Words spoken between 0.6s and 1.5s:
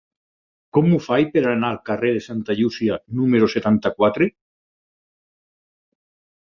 Com ho faig per